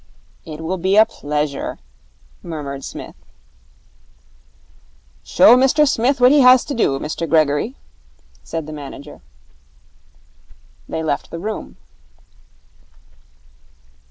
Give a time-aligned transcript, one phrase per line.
[0.45, 1.77] 'It will be a pleasure,'
[2.41, 3.13] murmured Psmith.
[5.21, 7.75] 'Show Mr Smith what he has to do, Mr Gregory,'
[8.43, 9.21] said the manager.
[10.89, 11.77] They left the room.